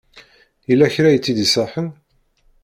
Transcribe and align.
Yella 0.67 0.93
kra 0.93 1.09
i 1.11 1.17
tt-id-iṣaḥen? 1.19 1.89